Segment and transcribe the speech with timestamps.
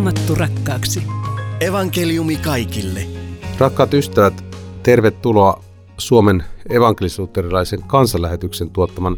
[0.00, 1.02] raamattu rakkaaksi.
[1.60, 3.06] Evankeliumi kaikille.
[3.58, 4.44] Rakkaat ystävät,
[4.82, 5.64] tervetuloa
[5.98, 9.16] Suomen evankelisuutterilaisen kansanlähetyksen tuottaman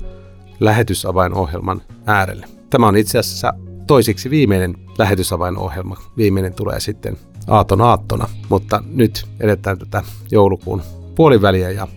[0.60, 2.46] lähetysavainohjelman äärelle.
[2.70, 3.52] Tämä on itse asiassa
[3.86, 5.96] toisiksi viimeinen lähetysavainohjelma.
[6.16, 10.82] Viimeinen tulee sitten aaton aattona, mutta nyt edetään tätä joulukuun
[11.14, 11.88] puoliväliä ja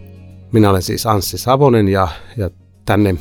[0.52, 2.50] minä olen siis Anssi Savonen ja, ja
[2.86, 3.16] tänne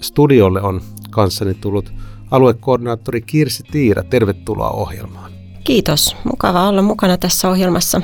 [0.00, 0.80] studiolle on
[1.10, 1.92] kanssani tullut
[2.30, 4.02] aluekoordinaattori Kirsi Tiira.
[4.02, 5.32] Tervetuloa ohjelmaan.
[5.64, 6.16] Kiitos.
[6.24, 8.02] Mukava olla mukana tässä ohjelmassa.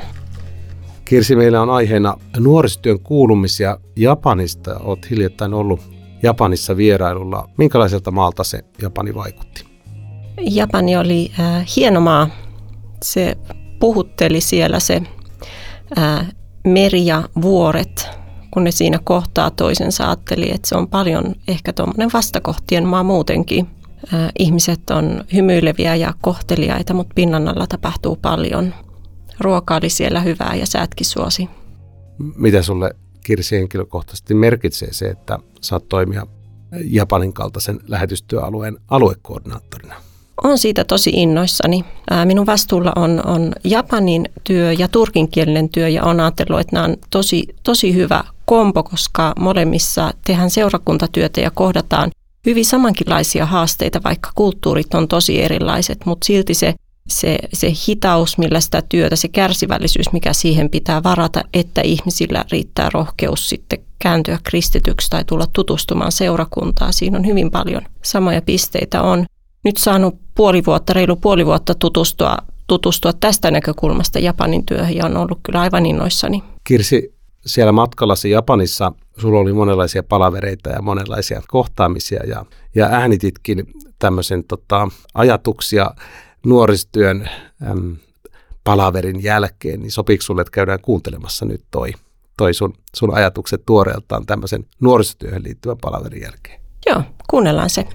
[1.05, 4.79] Kirsi, meillä on aiheena nuorisotyön kuulumisia Japanista.
[4.79, 5.79] Olet hiljattain ollut
[6.23, 7.49] Japanissa vierailulla.
[7.57, 9.65] Minkälaiselta maalta se Japani vaikutti?
[10.41, 12.29] Japani oli äh, hieno maa.
[13.03, 13.37] Se
[13.79, 15.01] puhutteli siellä se
[15.97, 16.27] äh,
[16.67, 18.09] meri ja vuoret,
[18.51, 20.05] kun ne siinä kohtaa toisensa.
[20.05, 23.67] Ajatteli, että se on paljon ehkä tuommoinen vastakohtien maa muutenkin.
[24.39, 28.73] Ihmiset on hymyileviä ja kohteliaita, mutta pinnan alla tapahtuu paljon.
[29.39, 31.49] Ruoka oli siellä hyvää ja säätkin suosi.
[32.35, 36.27] Mitä sulle Kirsi henkilökohtaisesti merkitsee se, että saat toimia
[36.85, 39.95] Japanin kaltaisen lähetystyöalueen aluekoordinaattorina?
[40.43, 41.85] on siitä tosi innoissani.
[42.25, 46.97] Minun vastuulla on, on Japanin työ ja turkinkielinen työ ja on ajatellut, että nämä on
[47.09, 52.11] tosi, tosi hyvä kombo, koska molemmissa tehdään seurakuntatyötä ja kohdataan
[52.45, 56.75] hyvin samankinlaisia haasteita, vaikka kulttuurit on tosi erilaiset, mutta silti se,
[57.07, 62.89] se, se hitaus, millä sitä työtä, se kärsivällisyys, mikä siihen pitää varata, että ihmisillä riittää
[62.93, 66.93] rohkeus sitten kääntyä kristityksi tai tulla tutustumaan seurakuntaan.
[66.93, 69.25] Siinä on hyvin paljon samoja pisteitä on
[69.63, 75.17] nyt saanut puoli vuotta, reilu puoli vuotta tutustua, tutustua tästä näkökulmasta Japanin työhön ja on
[75.17, 76.43] ollut kyllä aivan innoissani.
[76.63, 77.13] Kirsi,
[77.45, 83.67] siellä matkallasi Japanissa sulla oli monenlaisia palavereita ja monenlaisia kohtaamisia ja, ja äänititkin
[83.99, 85.91] tämmöisen tota, ajatuksia
[86.45, 87.29] nuoristyön
[87.71, 87.95] äm,
[88.63, 91.93] palaverin jälkeen, niin sopiiko sulle, että käydään kuuntelemassa nyt toi,
[92.37, 96.61] toi sun, sun ajatukset tuoreeltaan tämmöisen nuorisotyöhön liittyvän palaverin jälkeen?
[96.85, 97.87] Joo, kuunnellaan se.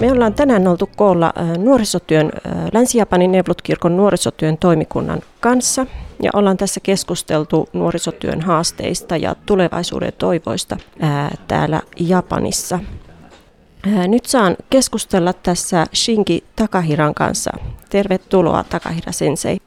[0.00, 5.86] Me ollaan tänään oltu koolla äh, nuorisotyön, äh, Länsi-Japanin Nevlut-kirkon nuorisotyön toimikunnan kanssa
[6.23, 12.79] ja ollaan tässä keskusteltu nuorisotyön haasteista ja tulevaisuuden toivoista ää, äh, täällä Japanissa.
[13.95, 17.51] Ää, nyt saan keskustella tässä Shinki Takahiran kanssa.
[17.89, 19.57] Tervetuloa Takahira sensei.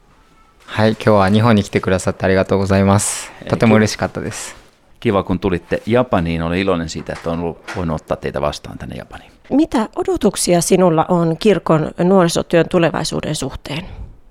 [0.65, 3.31] はい、今日は日本に来てくださってありがとうございます。
[3.47, 4.55] とても嬉しかったです。
[4.99, 6.41] Kiva, kun tulitte Japaniin.
[6.41, 9.31] Olen iloinen siitä, että on voinut ottaa teitä vastaan tänne Japaniin.
[9.49, 13.85] Mitä odotuksia sinulla on kirkon nuorisotyön tulevaisuuden suhteen?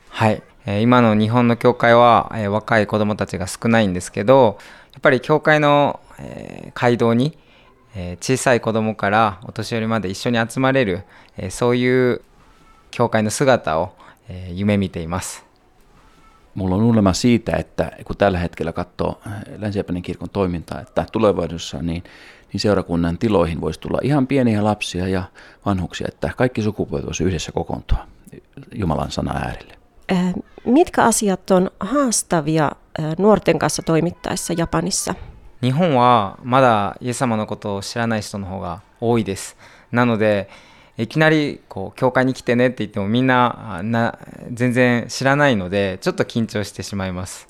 [0.08, 4.57] はい、 今の日本の教会は若い子どもたちが少ないんですけど
[4.93, 5.99] やっぱり教会の
[6.73, 7.37] 街道に
[8.19, 11.03] 小さい子どもからお年寄りまで一緒に集まれる
[11.49, 12.21] そういう
[12.91, 13.93] 教会の姿を
[14.51, 15.49] 夢見ています。
[16.55, 19.21] Mulla on unelma siitä, että kun tällä hetkellä katsoo
[19.57, 22.03] länsi kirkon toimintaa, että tulevaisuudessa niin
[22.53, 25.23] niin seurakunnan tiloihin voisi tulla ihan pieniä lapsia ja
[25.65, 28.07] vanhuksia, että kaikki sukupuolet voisi yhdessä kokoontua
[28.75, 29.78] Jumalan sana äärelle.
[30.12, 30.34] Äh,
[30.64, 32.70] mitkä asiat on haastavia
[33.00, 35.14] äh, nuorten kanssa toimittaessa Japanissa?
[35.62, 39.56] 日本はまだイエス様のことを知らない人の方が多いです。
[39.92, 40.50] なので、
[40.98, 44.18] いきなりこう教会に来てねって言ってもみんなな
[44.52, 47.48] 全然知らないのでちょっと緊張してしまいます。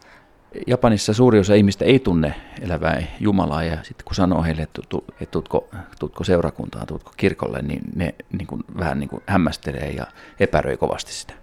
[0.66, 4.82] Japanissa suuri osa ihmistä ei tunne elävää Jumalaa ja sitten kun sanoo heille, että,
[5.20, 10.06] että tuutko, tuutko seurakuntaan, tuutko kirkolle, niin ne niin kuin, vähän niin kuin hämmästelee ja
[10.41, 11.34] epäröi kovasti sitä.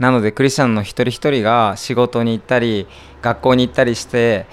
[0.00, 2.88] なのでクリスチャンの一人一人が仕事に行ったり
[3.22, 4.46] 学校に行ったりして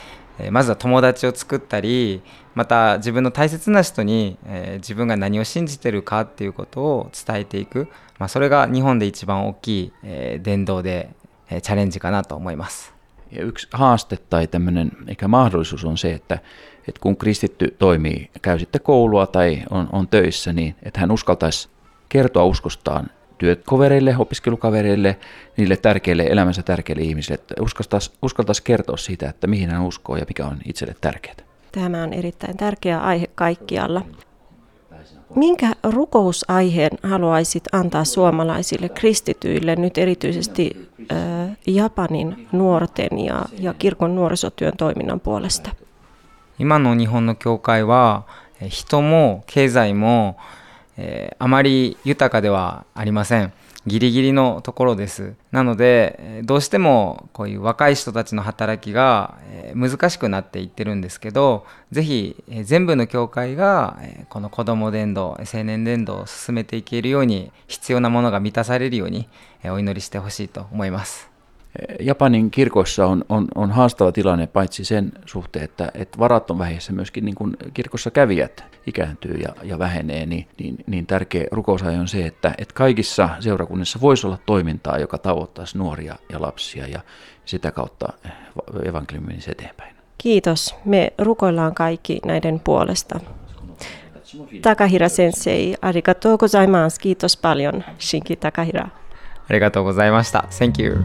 [0.52, 2.22] まずは友達を作ったり
[2.54, 4.38] また自分の大切な人に
[4.76, 7.88] 自分が何を信じてるかっていうことを伝えていく、
[8.20, 9.94] まあ、それが日本で一番大きい
[10.42, 11.10] 伝道で
[11.50, 12.94] チャレンジかなと思います。
[13.32, 16.40] Ja yksi haaste tai tämmöinen eikä mahdollisuus on se, että,
[16.88, 21.70] että kun kristitty toimii, käy sitten koulua tai on, on töissä, niin että hän uskaltaisi
[22.10, 25.19] kertoa uskostaan työkovereille, opiskelukavereille,
[25.57, 30.25] niille tärkeille, elämänsä tärkeille ihmisille, että uskaltaisi, uskaltaisi kertoa siitä, että mihin hän uskoo ja
[30.29, 31.37] mikä on itselle tärkeää.
[31.73, 34.03] Tämä on erittäin tärkeä aihe kaikkialla.
[35.35, 44.73] Minkä rukousaiheen haluaisit antaa suomalaisille kristityille, nyt erityisesti äh, Japanin nuorten ja, ja kirkon nuorisotyön
[44.77, 45.71] toiminnan puolesta?
[46.59, 48.25] 今の日本の教会は
[48.69, 50.37] 人も経済も、
[50.98, 53.54] えー、あまり豊かではありません
[53.86, 59.38] ギリギリのところですなのでどうしてもこういう若い人たちの働きが
[59.76, 63.98] 難しくなっていってるんですけどぜひ全部の教会が
[64.28, 69.30] この子ども伝道青年伝道を進めていけるように必要なものが満たされるように
[69.64, 71.37] お祈りしてほしいと思います。
[72.00, 77.26] Japanin kirkoissa on, on, on haastava tilanne paitsi sen suhteen, että, että varat on vähissä, myöskin
[77.26, 82.26] niin kuin kirkossa kävijät ikääntyy ja, ja vähenee, niin, niin, niin tärkeä rukousaja on se,
[82.26, 87.00] että, että kaikissa seurakunnissa voisi olla toimintaa, joka tavoittaisi nuoria ja lapsia ja
[87.46, 88.14] sitä kautta
[88.86, 89.96] evankeliumi menisi eteenpäin.
[90.18, 90.76] Kiitos.
[90.86, 93.20] Me rukoillaan kaikki näiden puolesta.
[94.62, 96.98] Takahira sensei, arigatou gozaimasu.
[97.02, 98.88] Kiitos paljon, Shinki Takahira.
[99.50, 100.44] Arigatou gozaimashita.
[100.58, 100.98] Thank you.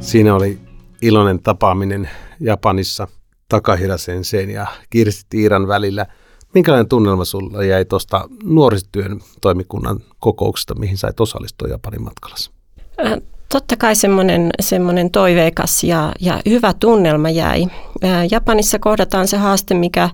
[0.00, 0.58] Siinä oli
[1.02, 2.10] iloinen tapaaminen
[2.40, 3.08] Japanissa
[3.48, 6.06] Takahira Senseen ja Kirsti Tiiran välillä.
[6.54, 12.36] Minkälainen tunnelma sulla jäi tuosta nuorisotyön toimikunnan kokouksesta, mihin sait osallistua Japanin matkalla?
[13.48, 17.66] Totta kai semmoinen, semmoinen toiveikas ja, ja hyvä tunnelma jäi.
[18.30, 20.10] Japanissa kohdataan se haaste, mikä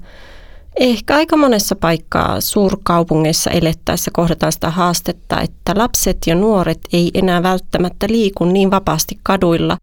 [0.80, 7.42] ehkä aika monessa paikkaa suurkaupungeissa elettäessä kohdataan sitä haastetta, että lapset ja nuoret ei enää
[7.42, 9.76] välttämättä liiku niin vapaasti kaduilla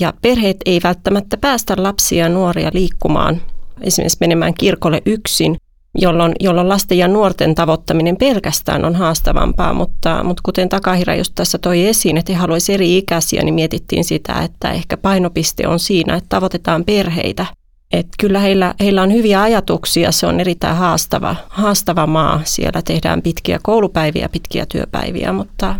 [0.00, 3.42] ja perheet ei välttämättä päästä lapsia ja nuoria liikkumaan,
[3.80, 5.56] esimerkiksi menemään kirkolle yksin,
[5.98, 11.58] jolloin, jolloin lasten ja nuorten tavoittaminen pelkästään on haastavampaa, mutta, mutta kuten Takahira just tässä
[11.58, 16.14] toi esiin, että he haluaisivat eri ikäisiä, niin mietittiin sitä, että ehkä painopiste on siinä,
[16.14, 17.46] että tavoitetaan perheitä–
[17.92, 22.40] et kyllä heillä, heillä on hyviä ajatuksia, se on erittäin haastava, haastava maa.
[22.44, 25.74] Siellä tehdään pitkiä koulupäiviä, pitkiä työpäiviä, mutta,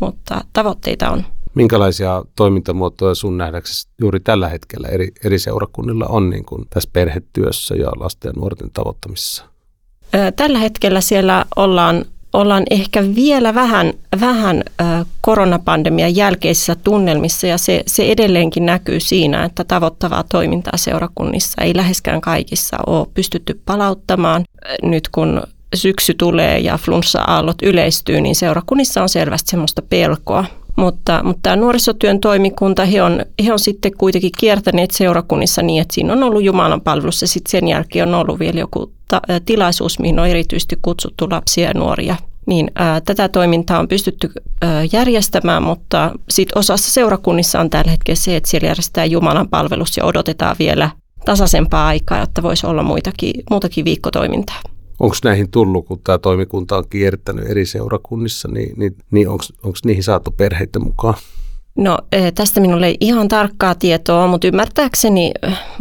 [0.00, 1.24] mutta tavoitteita on.
[1.54, 7.74] Minkälaisia toimintamuotoja sun nähdäksesi juuri tällä hetkellä eri, eri seurakunnilla on niin kuin tässä perhetyössä
[7.74, 9.44] ja lasten ja nuorten tavoittamisessa?
[10.36, 14.62] Tällä hetkellä siellä ollaan ollaan ehkä vielä vähän, vähän
[15.20, 22.20] koronapandemian jälkeisissä tunnelmissa ja se, se edelleenkin näkyy siinä, että tavoittavaa toimintaa seurakunnissa ei läheskään
[22.20, 24.44] kaikissa ole pystytty palauttamaan.
[24.82, 25.42] Nyt kun
[25.74, 30.44] syksy tulee ja flunssa-aallot yleistyy, niin seurakunnissa on selvästi semmoista pelkoa.
[30.80, 35.94] Mutta, mutta tämä nuorisotyön toimikunta, he on, he on sitten kuitenkin kiertäneet seurakunnissa niin, että
[35.94, 39.98] siinä on ollut Jumalan palvelus ja sitten sen jälkeen on ollut vielä joku ta- tilaisuus,
[39.98, 42.16] mihin on erityisesti kutsuttu lapsia ja nuoria.
[42.46, 44.30] Niin ää, tätä toimintaa on pystytty
[44.62, 49.96] ää, järjestämään, mutta sitten osassa seurakunnissa on tällä hetkellä se, että siellä järjestetään Jumalan palvelus
[49.96, 50.90] ja odotetaan vielä
[51.24, 54.60] tasaisempaa aikaa, jotta voisi olla muitakin, muutakin viikkotoimintaa.
[55.00, 59.44] Onko näihin tullut, kun tämä toimikunta on kiertänyt eri seurakunnissa, niin, niin, niin onko
[59.84, 61.14] niihin saatu perheitä mukaan?
[61.78, 61.98] No
[62.34, 65.32] tästä minulle ei ihan tarkkaa tietoa, mutta ymmärtääkseni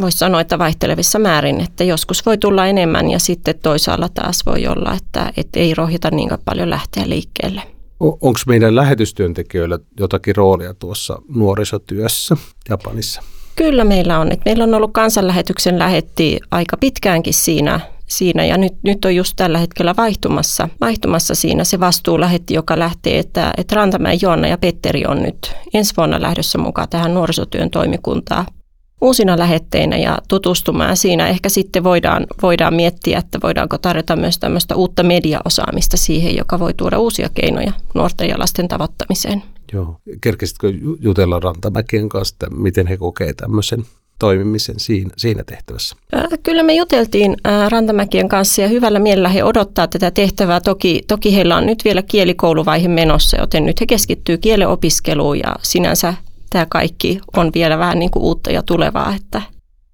[0.01, 4.67] voisi sanoa, että vaihtelevissa määrin, että joskus voi tulla enemmän ja sitten toisaalla taas voi
[4.67, 7.61] olla, että, että ei rohjeta niin paljon lähteä liikkeelle.
[7.99, 12.37] Onko meidän lähetystyöntekijöillä jotakin roolia tuossa nuorisotyössä
[12.69, 13.21] Japanissa?
[13.55, 14.31] Kyllä meillä on.
[14.31, 19.33] Että meillä on ollut kansanlähetyksen lähetti aika pitkäänkin siinä siinä ja nyt, nyt on just
[19.35, 25.05] tällä hetkellä vaihtumassa, vaihtumassa siinä se vastuulähetti, joka lähtee, että, että Rantamäen Joanna ja Petteri
[25.05, 28.45] on nyt ensi vuonna lähdössä mukaan tähän nuorisotyön toimikuntaan
[29.01, 30.97] uusina lähetteinä ja tutustumaan.
[30.97, 36.59] Siinä ehkä sitten voidaan, voidaan miettiä, että voidaanko tarjota myös tämmöistä uutta mediaosaamista siihen, joka
[36.59, 39.43] voi tuoda uusia keinoja nuorten ja lasten tavoittamiseen.
[39.73, 39.99] Joo.
[40.21, 43.85] Kerkesitkö jutella Rantamäkien kanssa, että miten he kokee tämmöisen
[44.19, 45.95] toimimisen siinä, siinä tehtävässä?
[46.43, 47.37] Kyllä me juteltiin
[47.69, 50.61] Rantamäkien kanssa ja hyvällä mielellä he odottaa tätä tehtävää.
[50.61, 55.55] Toki, toki heillä on nyt vielä kielikouluvaihe menossa, joten nyt he keskittyy kielen opiskeluun ja
[55.63, 56.13] sinänsä
[56.49, 59.41] tämä kaikki on vielä vähän niin kuin uutta ja tulevaa, että,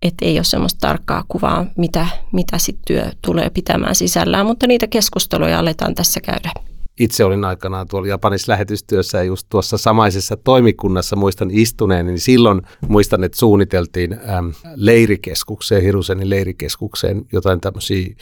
[0.01, 4.87] että ei ole semmoista tarkkaa kuvaa, mitä, mitä sitten työ tulee pitämään sisällään, mutta niitä
[4.87, 6.51] keskusteluja aletaan tässä käydä
[6.99, 12.61] itse olin aikanaan tuolla Japanissa lähetystyössä ja just tuossa samaisessa toimikunnassa muistan istuneen, niin silloin
[12.87, 18.15] muistan, että suunniteltiin äm, leirikeskukseen, Hirusenin leirikeskukseen jotain tämmöisiä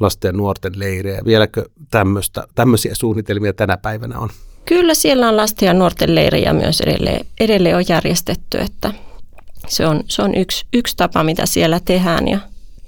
[0.00, 1.22] lasten ja nuorten leirejä.
[1.24, 4.28] Vieläkö tämmöistä, tämmöisiä suunnitelmia tänä päivänä on?
[4.64, 8.92] Kyllä siellä on lasten ja nuorten leirejä myös edelleen, edelleen on järjestetty, että
[9.68, 12.38] se on, se on yksi, yksi tapa, mitä siellä tehdään ja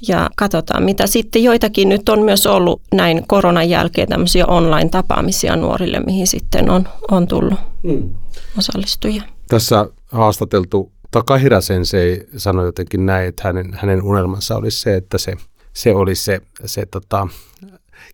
[0.09, 6.01] ja katsotaan, mitä sitten joitakin nyt on myös ollut näin koronan jälkeen tämmöisiä online-tapaamisia nuorille,
[6.01, 8.15] mihin sitten on, on tullut hmm.
[8.59, 9.23] osallistujia.
[9.49, 15.37] Tässä haastateltu Takahira Sensei sanoi jotenkin näin, että hänen, hänen unelmansa olisi se, että se,
[15.73, 17.29] se olisi se, se tota,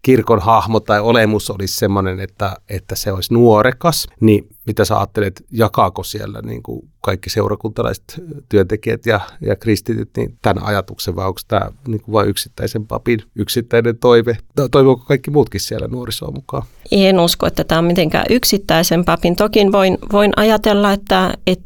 [0.02, 5.44] kirkon hahmo tai olemus olisi sellainen, että, että se olisi nuorekas, niin mitä sä ajattelet,
[5.50, 8.04] jakaako siellä niin kuin kaikki seurakuntalaiset
[8.48, 13.22] työntekijät ja, ja kristityt niin tämän ajatuksen, vai onko tämä niin kuin vain yksittäisen papin
[13.36, 14.38] yksittäinen toive?
[14.70, 16.62] Toivoako kaikki muutkin siellä nuorisoa mukaan?
[16.90, 19.36] En usko, että tämä on mitenkään yksittäisen papin.
[19.36, 21.65] Toki voin, voin ajatella, että, että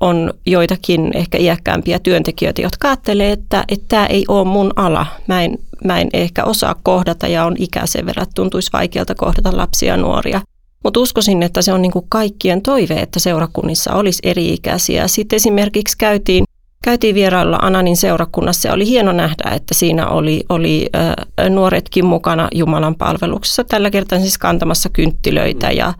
[0.00, 5.06] on joitakin ehkä iäkkäämpiä työntekijöitä, jotka ajattelee, että, että tämä ei ole mun ala.
[5.26, 9.56] Mä en, mä en ehkä osaa kohdata ja on ikäisen verran, että tuntuisi vaikealta kohdata
[9.56, 10.40] lapsia ja nuoria.
[10.84, 15.08] Mutta uskoisin, että se on niin kuin kaikkien toive, että seurakunnissa olisi eri-ikäisiä.
[15.08, 16.44] Sitten esimerkiksi käytiin,
[16.84, 22.48] käytiin vierailla Ananin seurakunnassa ja oli hieno nähdä, että siinä oli, oli äh, nuoretkin mukana
[22.54, 23.64] Jumalan palveluksessa.
[23.64, 25.94] Tällä kertaa siis kantamassa kynttilöitä ja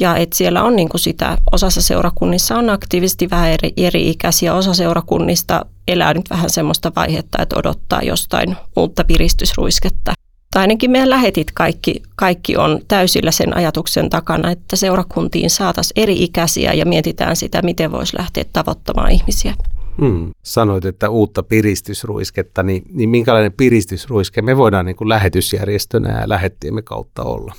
[0.00, 4.74] ja että siellä on niin kuin sitä, osassa seurakunnissa on aktiivisesti vähän eri, eri-ikäisiä, osa
[4.74, 10.12] seurakunnista elää nyt vähän semmoista vaihetta, että odottaa jostain uutta piristysruisketta.
[10.52, 16.72] Tai ainakin meidän lähetit kaikki, kaikki on täysillä sen ajatuksen takana, että seurakuntiin saataisiin eri-ikäisiä
[16.72, 19.54] ja mietitään sitä, miten voisi lähteä tavoittamaan ihmisiä.
[20.00, 20.30] Hmm.
[20.42, 26.82] Sanoit, että uutta piristysruisketta, niin, niin minkälainen piristysruiske me voidaan niin kuin lähetysjärjestönä ja lähettiemme
[26.82, 27.54] kautta olla?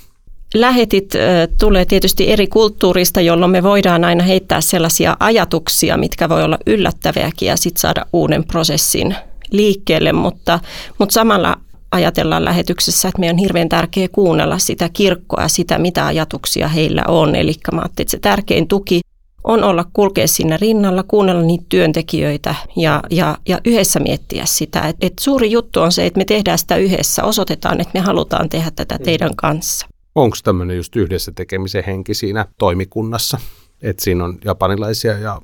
[0.54, 1.12] Lähetit
[1.60, 7.48] tulee tietysti eri kulttuurista, jolloin me voidaan aina heittää sellaisia ajatuksia, mitkä voi olla yllättäviäkin
[7.48, 9.16] ja sitten saada uuden prosessin
[9.50, 10.60] liikkeelle, mutta,
[10.98, 11.56] mutta samalla
[11.90, 17.34] ajatellaan lähetyksessä, että meidän on hirveän tärkeää kuunnella sitä kirkkoa, sitä mitä ajatuksia heillä on.
[17.34, 19.00] Eli mä että se tärkein tuki
[19.44, 24.80] on olla kulkea sinne rinnalla, kuunnella niitä työntekijöitä ja, ja, ja yhdessä miettiä sitä.
[24.80, 28.48] Et, et suuri juttu on se, että me tehdään sitä yhdessä, osoitetaan, että me halutaan
[28.48, 29.86] tehdä tätä teidän kanssa.
[30.14, 33.38] Onko tämmöinen just yhdessä tekemisen henki siinä toimikunnassa?
[33.82, 35.40] Että siinä on japanilaisia ja,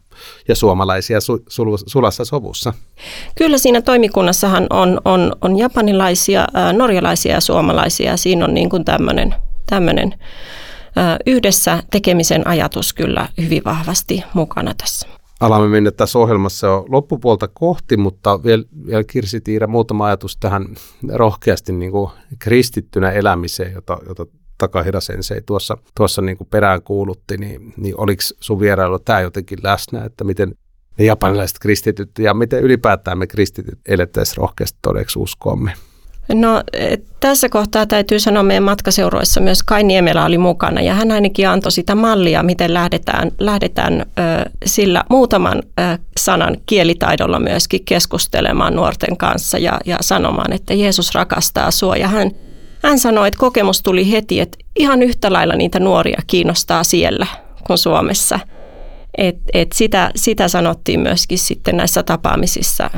[0.48, 2.72] ja suomalaisia su, sul, sulassa sovussa.
[3.34, 8.16] Kyllä siinä toimikunnassahan on, on, on japanilaisia, norjalaisia ja suomalaisia.
[8.16, 10.14] Siinä on niin kuin tämmöinen,
[11.26, 15.08] yhdessä tekemisen ajatus kyllä hyvin vahvasti mukana tässä.
[15.40, 20.66] Alamme mennä tässä ohjelmassa jo loppupuolta kohti, mutta vielä, vielä Kirsi Tiira, muutama ajatus tähän
[21.12, 24.26] rohkeasti niin kuin kristittynä elämiseen, jota, jota
[24.58, 29.58] Takahira Sensei tuossa, tuossa niin kuin perään kuulutti, niin, niin oliko sun vierailu tämä jotenkin
[29.62, 30.54] läsnä, että miten
[30.98, 35.72] ne japanilaiset kristityt ja miten ylipäätään me kristityt elettäisiin rohkeasti todeksi uskoamme?
[36.34, 36.62] No
[37.20, 41.72] tässä kohtaa täytyy sanoa meidän matkaseuroissa myös Kai Niemelä oli mukana ja hän ainakin antoi
[41.72, 49.58] sitä mallia, miten lähdetään, lähdetään ö, sillä muutaman ö, sanan kielitaidolla myöskin keskustelemaan nuorten kanssa
[49.58, 52.30] ja, ja sanomaan, että Jeesus rakastaa sua ja hän
[52.82, 57.26] hän sanoi, että kokemus tuli heti, että ihan yhtä lailla niitä nuoria kiinnostaa siellä
[57.66, 58.40] kuin Suomessa.
[59.18, 62.90] Et, et sitä, sitä sanottiin myöskin sitten näissä tapaamisissa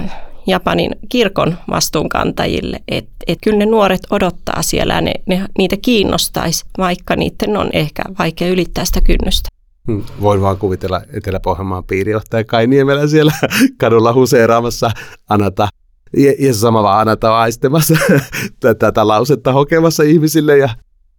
[0.46, 6.64] Japanin kirkon vastuunkantajille, että et kyllä ne nuoret odottaa siellä ja ne, ne, niitä kiinnostaisi,
[6.78, 9.48] vaikka niiden on ehkä vaikea ylittää sitä kynnystä.
[9.86, 13.32] Hmm, voin vaan kuvitella Etelä-Pohjanmaan piirijohtaja Kai Niemelä siellä
[13.80, 14.90] kadulla huseeraamassa
[15.28, 15.68] Anata
[16.16, 17.94] ja, ja sama vaan Anata aistemassa
[18.78, 20.68] tätä lausetta hokemassa ihmisille ja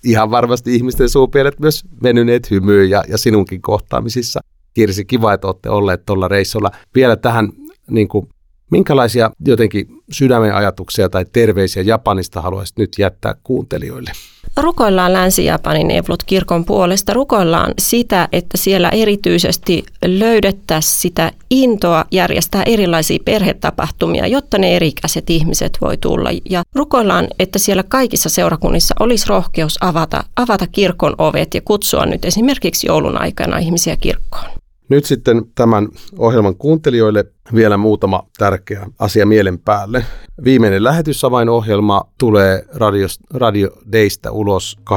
[0.03, 4.39] ihan varmasti ihmisten suupielet myös venyneet hymyyn ja, ja sinunkin kohtaamisissa.
[4.73, 6.71] Kirsi, kiva, että olette olleet tuolla reissulla.
[6.95, 7.49] Vielä tähän
[7.89, 8.27] niin kuin
[8.71, 14.11] Minkälaisia jotenkin sydämen ajatuksia tai terveisiä Japanista haluaisit nyt jättää kuuntelijoille?
[14.57, 17.13] Rukoillaan Länsi-Japanin Evlut-kirkon puolesta.
[17.13, 25.77] Rukoillaan sitä, että siellä erityisesti löydettäisiin sitä intoa järjestää erilaisia perhetapahtumia, jotta ne erikäiset ihmiset
[25.81, 26.29] voi tulla.
[26.49, 32.25] Ja rukoillaan, että siellä kaikissa seurakunnissa olisi rohkeus avata, avata kirkon ovet ja kutsua nyt
[32.25, 34.60] esimerkiksi joulun aikana ihmisiä kirkkoon.
[34.91, 40.05] Nyt sitten tämän ohjelman kuuntelijoille vielä muutama tärkeä asia mielen päälle.
[40.43, 44.95] Viimeinen lähetysavainohjelma tulee Radio, Radio Daystä ulos 23.12.2023.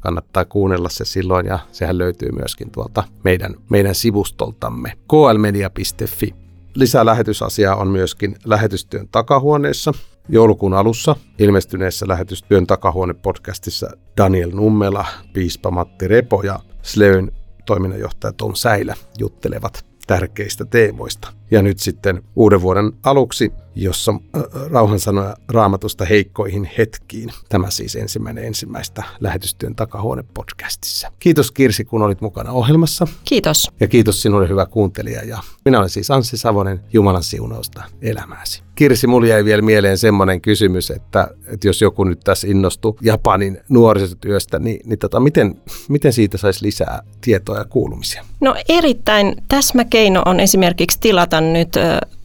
[0.00, 6.34] Kannattaa kuunnella se silloin ja sehän löytyy myöskin tuolta meidän, meidän sivustoltamme klmedia.fi.
[6.74, 9.92] Lisää lähetysasiaa on myöskin lähetystyön takahuoneessa.
[10.30, 17.32] Joulukuun alussa ilmestyneessä lähetystyön takahuone-podcastissa Daniel Nummela, piispa Matti Repo ja Sleyn
[17.66, 21.32] toiminnanjohtaja Tom Säilä juttelevat tärkeistä teemoista.
[21.50, 27.30] Ja nyt sitten uuden vuoden aluksi, jossa äh, rauhan sanoja raamatusta heikkoihin hetkiin.
[27.48, 31.12] Tämä siis ensimmäinen ensimmäistä lähetystyön takahuone podcastissa.
[31.18, 33.06] Kiitos Kirsi, kun olit mukana ohjelmassa.
[33.24, 33.70] Kiitos.
[33.80, 35.24] Ja kiitos sinulle hyvä kuuntelija.
[35.24, 38.62] Ja minä olen siis Anssi Savonen, Jumalan siunausta elämääsi.
[38.74, 43.60] Kirsi, mulla jäi vielä mieleen semmoinen kysymys, että, että jos joku nyt tässä innostui Japanin
[43.68, 48.24] nuorisotyöstä, niin, niin tota, miten, miten siitä saisi lisää tietoa ja kuulumisia?
[48.40, 51.72] No erittäin täsmäkeino on esimerkiksi tilata nyt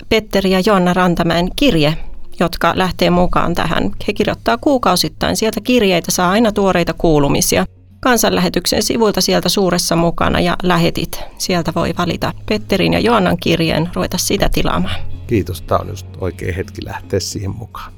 [0.09, 1.97] Petteri ja Joanna Rantamäen kirje
[2.39, 3.91] jotka lähtee mukaan tähän.
[4.07, 5.35] He kirjoittaa kuukausittain.
[5.35, 7.65] Sieltä kirjeitä saa aina tuoreita kuulumisia.
[7.99, 11.19] Kansanlähetyksen sivuilta sieltä suuressa mukana ja lähetit.
[11.37, 14.95] Sieltä voi valita Petterin ja Joannan kirjeen, ruveta sitä tilaamaan.
[15.27, 17.93] Kiitos, tämä on just oikea hetki lähteä siihen mukaan.